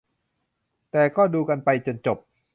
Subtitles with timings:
[0.91, 2.17] แต่ก็ดูกันไปจนจบ